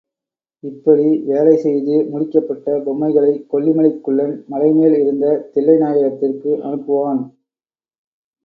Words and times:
இப்படி 0.63 1.19
வேலை 1.25 1.57
செய்து 1.57 1.95
முடிக்கப்பட்ட 2.11 2.79
பொம்மைகளைக் 2.83 3.45
கொல்லிமலைக் 3.51 4.01
குள்ளன் 4.01 4.43
மலை 4.47 4.71
மேல் 4.71 4.97
இருந்த 4.99 5.25
தில்லைநாயகத்திற்கு 5.53 6.51
அனுப்புவான். 6.63 7.21